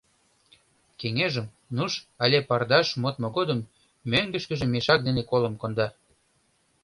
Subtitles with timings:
[0.99, 1.91] Кеҥежым, нуж
[2.23, 3.59] але пардаш модмо годым,
[4.11, 5.87] мӧҥгышкыжӧ мешак дене колым конда.